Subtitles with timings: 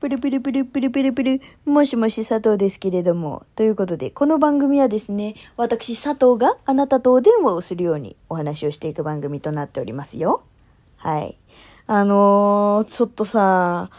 [0.00, 3.44] プルプルプルプルプルプル、もしもし佐藤ですけれども。
[3.56, 10.44] ということで、この番組はですね、私佐藤があなたとお電話をするようにお話をしていく番組となっておりますよ。
[10.98, 11.36] はい。
[11.88, 13.90] あのー、ちょっとさ、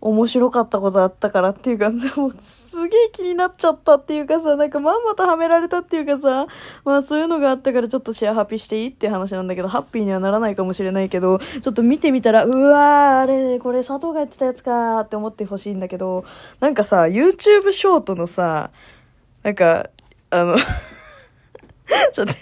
[0.00, 6.46] 面白かったことあったからっていうか、で もすげえ気になっちゃったっていうかさ、なんかまんまとはめられたっていうかさ、
[6.84, 16.24] まあそういうのがあったからちょっとシェアハッピーしていいって話なんだけど、ハッピーにはならないかもしれないけど、ちょっと見てみたら、うわー、あれ、これ佐藤がやってたやつかーって思ってほしいんだけど、
[16.60, 18.70] なんかさ、YouTube ショートのさ、
[19.42, 19.90] なんか、
[20.30, 20.56] あの
[22.12, 22.34] ちょっと、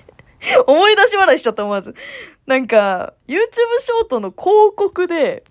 [0.67, 1.95] 思い出し笑いしちゃった思わず。
[2.47, 3.39] なんか、YouTube
[3.79, 5.45] ショートの広告で、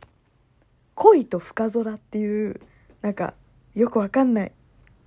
[0.95, 2.59] 恋と深空っていう、
[3.01, 3.33] なんか、
[3.75, 4.51] よくわかんない。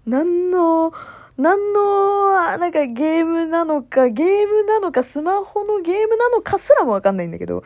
[0.07, 0.93] 何の、
[1.37, 7.63] 何の、なんかゲームなのか、ゲームなのか、スマホのゲームなのかすらもわかんないんだけど、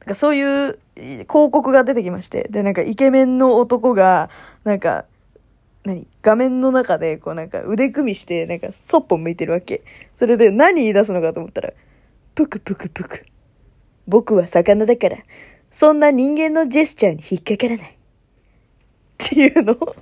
[0.00, 4.30] なんかそういう広告が出てきまして、で、なんかイケメンの男が、
[4.64, 5.04] なんか、
[5.84, 6.06] 何？
[6.22, 9.82] 画面の中で、こうなんか腕組みして、なんかそっぽ向いてるわけ。
[10.18, 11.72] それで何言い出すのかと思ったら、
[12.34, 13.24] ぷくぷくぷく。
[14.06, 15.16] 僕は魚だから、
[15.70, 17.90] そんな人間のジェスチャーに引っかからない。
[17.90, 17.94] っ
[19.18, 19.76] ていうの？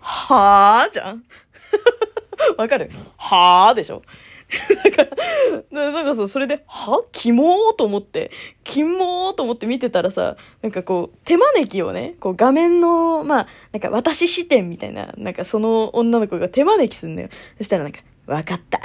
[0.00, 1.24] はぁじゃん
[2.56, 2.90] わかる？
[3.16, 4.02] はぁでしょ？
[4.84, 5.16] だか
[5.72, 7.02] ら、なんかそう、それで、は？
[7.10, 8.30] キモーと思って、
[8.62, 17.28] キモーと思って見てたらさ、なんかこう、手招きをね、こう画面の、まあ、なんか私視点みたいな、なんかその女の子が手招きすんのよ。
[17.58, 18.80] そしたらなんか、わかった。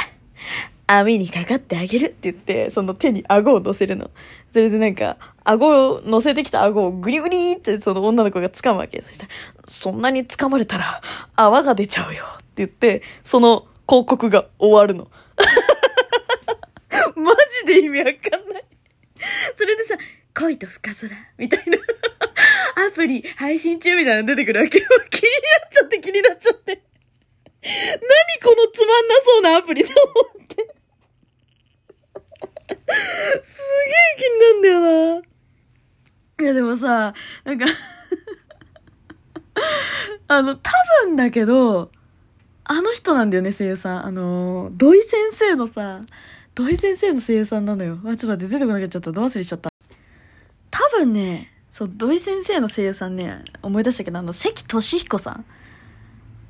[0.92, 4.10] 網にかかってあげるって言って、その手に顎を乗せるの。
[4.52, 9.00] それでなんか、顎を、乗せてきた顎をグリグリってその女の子が掴むわけ。
[9.04, 9.32] そしたら、
[9.68, 11.02] そんなに掴まれたら
[11.36, 15.12] 泡が出ちゃうよって言って、その広告が終わるの。
[17.16, 18.64] マジで意味わかんない。
[19.56, 19.96] それでさ、
[20.34, 21.78] 恋と深空みたいな
[22.88, 24.88] アプリ配信中みたいなの出てくるわけよ。
[25.12, 25.30] 気に
[25.62, 26.82] なっちゃって気になっちゃって。
[27.62, 27.70] 何
[28.42, 30.39] このつまんなそうなアプリと思って。
[32.90, 35.22] すげえ気になんだよな。
[36.42, 37.14] いやでもさ、
[37.44, 37.66] なんか
[40.28, 40.72] あの、多
[41.06, 41.92] 分だけど、
[42.64, 44.06] あの人なんだよね、声優さん。
[44.06, 46.02] あの、土井先生のさ、
[46.54, 47.98] 土井先生の声優さんなのよ。
[48.06, 49.12] あ、ちょっと待って、出てこなくなっちゃった。
[49.12, 49.70] ど忘れしちゃった。
[50.70, 55.46] 多分ね、そう、土井先生の声優さんね、思い出したけど、あの、関俊彦さん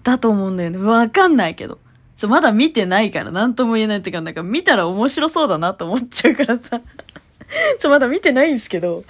[0.04, 0.78] だと思うんだよね。
[0.78, 1.80] わかんないけど。
[2.20, 6.82] ちょ、まだ見てないから、なんとも言えないっていうか、なんか見たら面白そうだなと思っちゃうからさ。
[7.80, 9.06] ちょ、まだ見てないんですけど。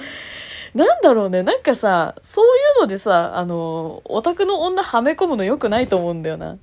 [0.75, 6.59] なんだろうね、なんかさ、そういうのでさ、あの、オタクの女はめ込むの良くないと思うんだよな。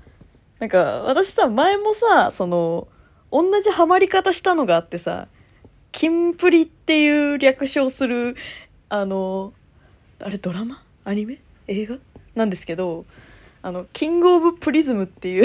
[0.60, 2.86] なんか、私さ、前もさ、その、
[3.32, 5.26] 同じハマり方したのがあってさ、
[5.90, 8.36] キンプリっていう略称する、
[8.88, 9.52] あの、
[10.20, 10.80] あれドラマ？
[11.04, 11.40] アニメ？
[11.66, 11.96] 映画？
[12.36, 13.04] なんですけど、
[13.62, 15.44] あの、キングオブプリズムってい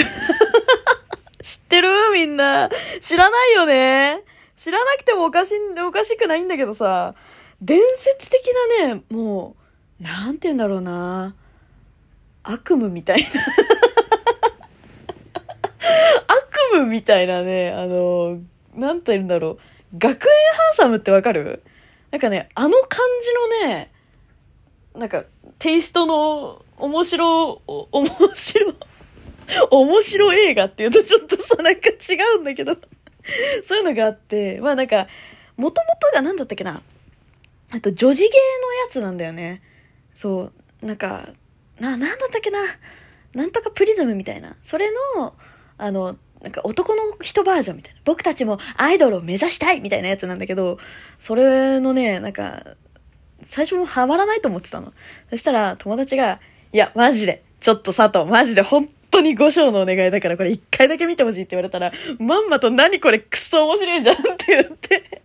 [1.42, 1.88] 知ってる？
[2.12, 2.70] みんな。
[3.00, 4.22] 知らないよね
[4.56, 7.14] 知らなくてもおかしい、おかしくないんだけどさ、
[7.60, 8.40] 伝説的
[8.80, 9.56] なね、も
[10.00, 11.34] う、なんて言うんだろうな。
[12.44, 13.28] 悪夢みたいな。
[16.28, 18.38] 悪夢みたいなね、あの、
[18.74, 19.58] なんて言うんだろう。
[19.98, 21.62] 学園ハンサムってわかる？
[22.10, 23.92] なんかね、あの感じのね、
[24.94, 25.24] なんか、
[25.58, 28.74] テイストの面白、面白、
[29.70, 32.76] 面白映画っていうとちょっとさ、なんか違うんだけど、
[33.66, 35.06] そういうのがあって、まあなんか、
[35.56, 36.82] もともとが何だったっけな、
[37.70, 38.34] あと女児芸の
[38.86, 39.62] やつなんだよね。
[40.14, 40.50] そ
[40.82, 41.28] う、なんか、
[41.78, 42.60] な、なんだったっけな、
[43.34, 44.56] なんとかプリズムみたいな。
[44.62, 45.34] それの、
[45.78, 48.00] あの、なんか男の人バージョンみたいな。
[48.04, 50.78] 僕たちもアイドルを目指したいみたいなやつなんだけど、
[51.18, 52.76] それのね、なんか、
[53.44, 54.92] 最初もハマらないと思ってたの。
[55.30, 56.40] そしたら友達が、
[56.72, 65.22] いや、マジで、ちょっと佐藤、マジで本当に五章のお願いだからこれ一回だけ見てほしいって言われたら、まんまと何これクソ面白いじゃんって言って、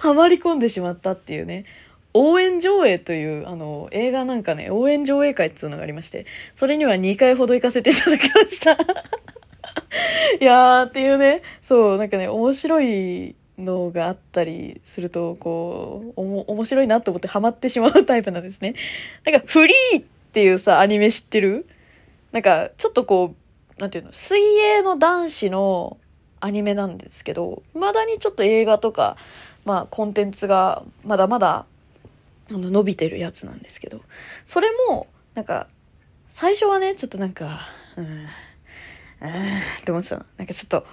[0.00, 1.64] ハマり込んでしまったっていうね。
[2.14, 6.26] 応援上映という、あの、映画なんかね、応援上映会っていうのがありまして、
[6.56, 8.72] それには2回ほど行かせていただきました。
[10.40, 18.74] いやーっていうね、そう、なんかね、面白いのがあったりすると、こう、おも、面白いなと思ってハマってしまうタイプなんですね。
[19.24, 21.66] なんか、フリーっていうさ、アニメ知ってる？
[22.32, 23.34] なんか、ちょっとこ
[23.78, 25.98] う、なんていうの、水泳の男子の
[26.40, 29.16] アニメなんですけど、まだにちょっと映画とか、
[29.64, 31.66] まあ、コンテンツがまだまだ、
[32.50, 34.00] あの、伸びてるやつなんですけど、
[34.46, 35.68] それも、なんか、
[36.30, 38.26] 最初はね、ちょっとなんか、うん、
[39.20, 40.26] あーって思ってたの。
[40.38, 40.86] なんかちょっと、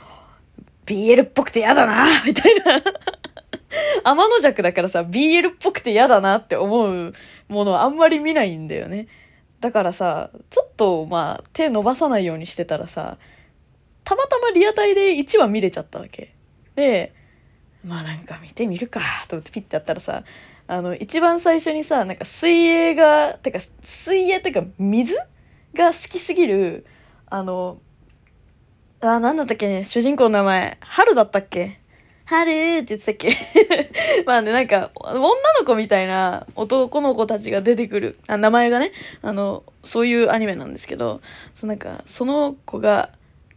[0.86, 2.82] BL っぽくて嫌だなみたいな。
[4.04, 7.14] 天の弱だからさ、BL っぽくて嫌だなって思う
[7.48, 9.08] ものはあんまり見ないんだよね。
[9.60, 13.18] だからさ、ちょっとまあ手伸ばさないようにしてたらさ、
[14.04, 16.34] たまたまリアタイで1話見れちゃったわけ。
[16.76, 17.14] で、
[17.84, 20.24] まあなんか見てみるかと思ってピッてやったらさ、
[20.68, 25.16] あの、一番最初にさ、なんか水泳が、てか水泳っていうか水
[25.74, 26.86] が好きすぎる、
[27.28, 27.80] あの、
[29.02, 31.80] あ、なんだったっけね、主人公の名前、春だったっけ？
[32.30, 33.36] 春って言ってたっけ？
[34.28, 38.92] まあね、なんか、女の子みたいな男の子たちが出てくる、あ、名前がね、
[39.24, 41.22] あの、そういうアニメなんですけど、
[41.56, 43.10] そなんか、その子が、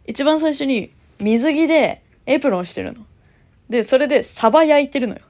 [0.07, 3.05] 一番最初に水着でエプロンしてるの。
[3.69, 5.21] で、それでサバ焼いてるのよ。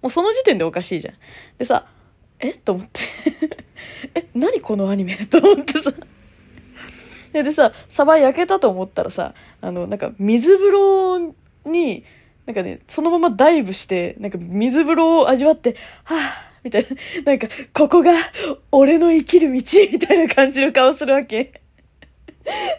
[0.00, 1.14] もうその時点でおかしいじゃん。
[1.58, 1.86] でさ、
[2.38, 2.54] え？
[2.54, 3.00] と思って。
[4.14, 5.16] え、何このアニメ？
[5.26, 5.92] と思ってさ。
[7.32, 11.34] でさ、サバ焼けたと思ったらさ、あの、なんか水風呂
[11.66, 12.04] に、
[12.46, 16.20] なんかね、そのままダイブして、なんか水風呂を味わって、はぁ、
[16.64, 18.12] みたいな、なんか、ここが
[18.70, 19.62] 俺の生きる道
[19.92, 21.60] みたいな感じの顔するわけ。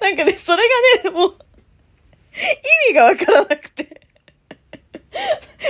[0.02, 0.64] なんかね、それ
[1.04, 1.36] がね、もう、
[2.88, 4.02] 意味がわからなくて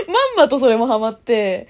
[0.07, 1.67] まんまとそれもハマって、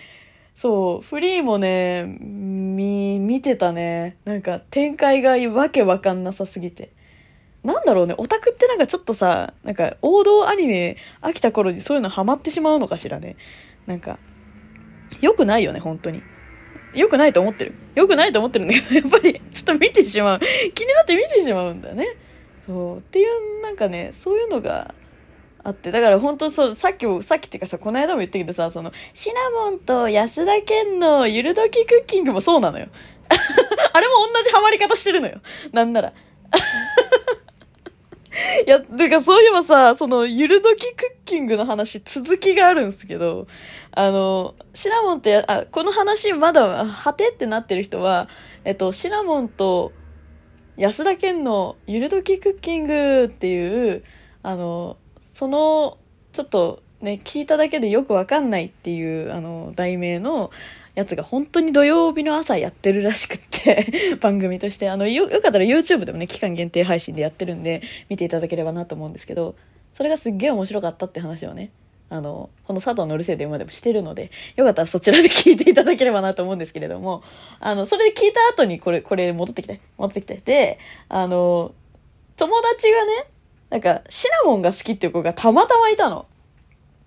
[0.56, 4.18] そう、フリーもね、み、見てたね。
[4.26, 6.92] なんか展開がわけわかんなさすぎて。
[7.68, 13.36] なんだろうね、オタクってなんかちょっとさ、なんか王道アニメ飽きた頃にそういうのハマってしまうのかしらね。
[13.88, 14.20] なんか、
[15.20, 16.24] 良くないよね、本当に。
[16.94, 17.74] 良くないと思ってる。
[17.94, 20.40] 良くないと思ってるんだけど、 やっぱりちょっと見てしまう。
[20.74, 22.08] 気になって見てしまうんだよね。
[22.66, 22.98] そう。
[23.00, 24.96] っていう、なんかね、そういうのが
[25.66, 32.88] あって、だから本当そう、さっきも、さっきっていうかさ、この間も言ったけどさ、その、シナモンと安田健のゆるどきクッキングもそうなのよ。
[33.92, 35.42] あれも同じハマり方してるのよ。
[35.74, 36.14] なんなら。
[38.66, 43.48] いや、てかそういえばさ、その、ゆるどきクッキングの話、続きがあるんですけど、
[43.92, 48.30] あの、シナモンって、あ、この話まだ、はてってなってる人は、
[48.64, 49.92] えっと、シナモンと
[50.78, 54.04] 安田健のゆるどきクッキングっていう、
[54.44, 54.98] あの、
[55.34, 55.98] その、
[56.34, 60.52] ちょっとね、聞いただけでよくわかんないっていう、あの、題名の、
[60.98, 69.54] やつが本当に土曜日の朝やってるらしくって 番組として、あの、よ、よかったら YouTube でもね、期間限定配信でやってるんで、見ていただければなと思うんですけど、
[69.94, 71.70] それがすっげえ面白かったって話をね、
[72.10, 77.22] あの、この佐藤のるせい電話でもしてるので、よかったらそちらで聞いていただければなと思うんですけれども、
[77.60, 80.42] あの、それで聞いた後にこれ、これ戻ってきて、戻ってきて。
[80.44, 80.80] で、
[81.10, 81.74] あの、
[82.38, 83.28] 友達がね、
[83.70, 86.26] なんか、シナモンが好きっていう子がたまたまいたの。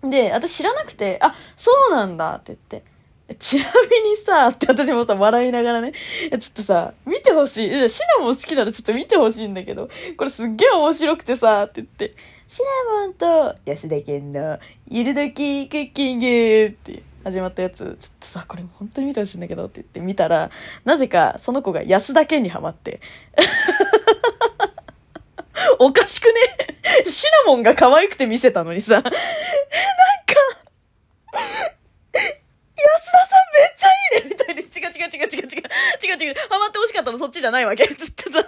[0.05, 2.90] で、私知らなくて、あ、そうなんだって言って。
[3.39, 5.93] ちなみにさ、って私もさ、笑いながらね、
[6.31, 7.89] ちょっとさ、見てほしい。
[7.89, 12.15] シナモン好きならちょっと見てほしいんだけど、これすっげえ面白くてさ、って言って、
[12.49, 16.27] シナモンと安田健のゆるどきクッキング
[16.67, 20.51] って始まったやつ、ちょっとさ、これ本当に見てほしいんだけどって言って見たら、
[20.85, 23.01] なぜかその子が安田健にハマって。
[25.79, 26.33] おかしくね？
[27.05, 29.11] シナモンが可愛くて見せたのにさ、 なんか、
[32.83, 35.63] 安田さんめっちゃいいねみたいに、違う違う違う違う違う、
[36.03, 38.41] 違う違う、ハマってほしかったのそっちじゃないわけつってさ。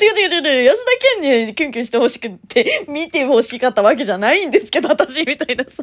[0.00, 0.90] 違う違う違う違う、安田
[1.20, 5.82] 健にキュンキュンしてほしくって、見てほしかったわけじゃないんですけど、私、みたいなさ。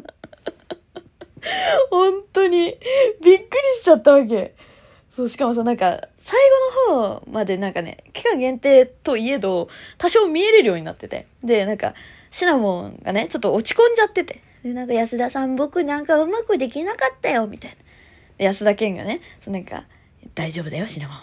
[1.90, 2.78] 本当に、
[3.22, 4.54] びっくりしちゃったわけ。
[5.14, 6.40] そう、しかもさ、なんか、最
[6.88, 11.26] 後の方までなんかね、期間限定といえど、多少見えれるようになってて。
[11.44, 11.94] で、なんか、
[12.30, 14.42] シナモンがね、ちょっと落ち込んじゃってて。
[14.62, 17.70] で、なんか安田さん僕なんかうまくできなかったよ、みたい
[18.38, 18.44] な。
[18.46, 19.84] 安田健がね、なんか、
[20.34, 21.18] 大丈夫だよ、シナモン。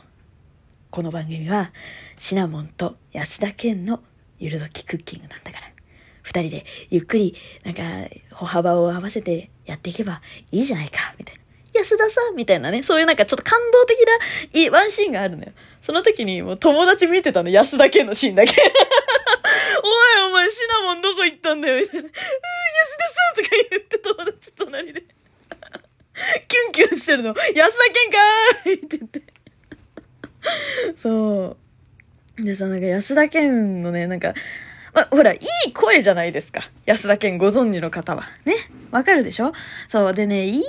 [0.91, 1.71] この番組は、
[2.17, 4.01] シナモンと安田健の
[4.39, 5.69] ゆるどきクッキングなんだから。
[6.21, 7.81] 二人でゆっくり、なんか、
[8.31, 11.39] 歩幅を合わせてやっていけばいいじゃないか、みたいな。
[11.73, 13.97] 安田さんみたいなね、そういうなんかちょっと感動的
[14.53, 15.51] ないワンシーンがあるのよ。
[15.81, 18.51] その時にもう友達見てたの、安田健のシーンだけ。
[18.61, 22.09] おいお前シナモンどこ行ったんだよみたいな。
[23.69, 25.01] 言って友達隣で。
[25.01, 27.29] キュンキュンしてるの。
[27.29, 29.21] 安田健かーいって言って。
[30.97, 31.57] そ
[32.37, 32.43] う。
[32.43, 34.33] でさ、なんか安田健のね、なんか、
[34.93, 36.61] ま、ほら、いい声じゃないですか。
[36.85, 38.23] 安田健ご存知の方は。
[38.45, 38.55] ね。
[38.91, 39.53] わかるでしょ？
[39.87, 40.13] そう。
[40.13, 40.67] でね、いい感じで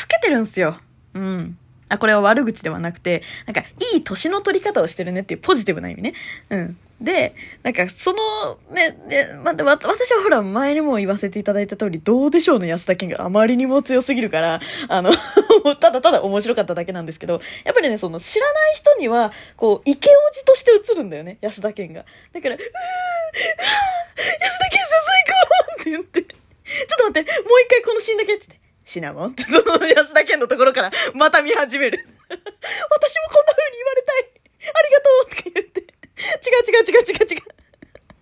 [0.00, 0.80] 老けてるんすよ。
[1.14, 1.58] うん。
[1.92, 3.60] あ、これは悪口ではなくて、なんか、
[3.92, 6.14] いい年の取り方をしてるねっていうポジティブな意味ね。
[6.48, 6.78] うん。
[7.02, 7.34] で、
[7.64, 15.12] なんか、その、ね、ね、ま、私はほら、前にも言わせていただいた通り、どうでしょうの安田健があまりにも強すぎるから、あの
[15.80, 22.06] ただただ面白かっただけなんですけど、やっぱりね、その、知らない人には、こう、イケオジとして映るんだよね、安田健が。
[22.32, 22.68] だから、うー、安
[24.58, 28.61] 田健さん最高って言って、ちょっと待って、もう一回このシーンだけって言って。
[28.84, 32.06] シナモンって、その安田健のところからまた見始める。
[32.28, 32.40] 私も
[33.28, 34.42] こんな風に言われたい。
[34.74, 35.80] ありがとうとか言って。
[35.80, 37.62] 違う違う違う違う違う。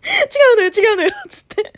[0.02, 1.72] 違うのよ違うのよつって。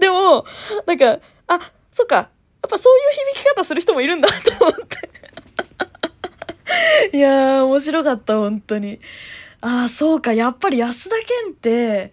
[0.00, 0.44] でも、
[0.86, 2.16] なんか、あ、そっか。
[2.16, 4.74] やっぱそういう響き方する人もいるんだと思っ
[7.12, 7.16] て。
[7.16, 9.00] いやー、面白かった、本当に。
[9.60, 12.12] ああ、そうか、やっぱり安田健って、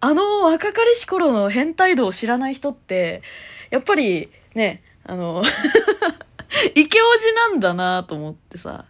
[0.00, 3.22] あの若かりし頃の変態度を知らない人って、
[3.70, 5.42] やっぱりね、あの
[6.74, 8.84] イケオジなんだなと思ってさ。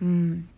[0.00, 0.48] うん。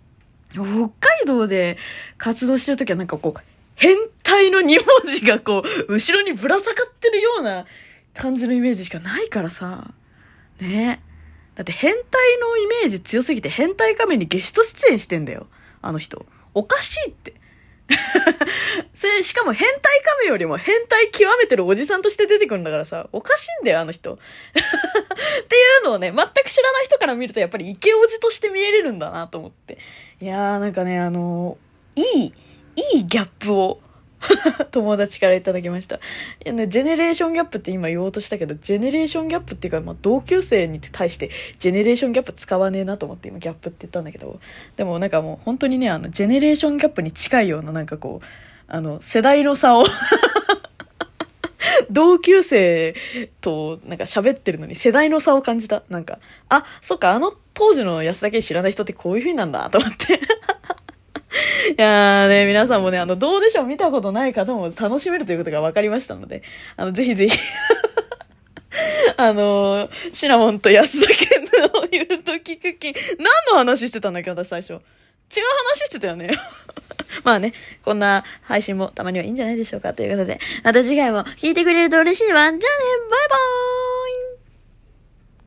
[0.52, 0.90] 北海
[1.26, 1.78] 道で
[2.18, 3.40] 活動してるときはなんかこう、
[3.76, 4.76] 変態の2文
[5.08, 7.66] 字がこう、後ろにぶら下がってるような
[8.14, 9.92] 感じのイメージしかないからさ。
[10.60, 11.02] ね。
[11.54, 15.46] だって変態のイメージ強すぎて変態仮面にゲスト出演してんだよ。
[15.82, 16.26] あの人。
[16.54, 17.34] おかしいって。
[18.94, 24.14] それ、しかも変態亀よりも変態極めてるおじさんとして出てくるんだからさ、おかしいんだよ、あの人。
[24.14, 29.78] っていうのをね、全く知らない人から見るとやっぱりイケオジとして見えれるんだなと思って。
[30.20, 32.34] いやーなんかね、あのー、いい、
[32.96, 33.80] いいギャップを
[34.70, 35.96] 友達からいただきました。
[35.96, 36.00] い
[36.44, 44.40] やね、ジェネレーションギャップって今言おうとしたけど、ジェネレーションギャップっていうか、まあ、同級生に対してジェネレーションギャップ使わねえなと思って今ギャップって言ったんだけど、
[44.76, 48.26] でもなんかもう本当にね、あの、ジェネレーションギャップに近いようななんかこう、
[48.70, 49.84] あの、世代の差を
[51.90, 52.94] 同級生
[53.40, 55.82] となんか喋ってるのに世代の差を感じた。
[55.90, 60.18] なんか、あ、そっか、あの当時の安田家知らない人ってこういう風になんだと思って い
[61.76, 66.42] やーね、皆さんもね、あの、どうでしょう見たことない方も楽しめるということが分かりましたので、
[66.76, 67.38] あの、ぜひぜひ
[69.16, 74.80] あのー、シナモンと安田健のゆるときクッキン、何の話してたんだっけ、私最初。
[75.34, 76.30] 違う話してたよね。
[77.24, 82.40] まあね、こんな配信もたまにはいいんじゃないでしょうかということで、また次回も聞いてくれると嬉しいわ。
[82.40, 84.29] じゃあね、バイバーイ